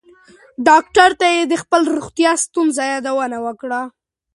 [0.67, 3.81] ډاکټر ته یې د خپلو روغتیایي ستونزو یادونه کړې وه.